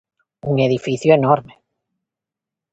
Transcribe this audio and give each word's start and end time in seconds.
Un 0.51 0.55
edificio 0.67 1.13
enorme. 1.13 1.53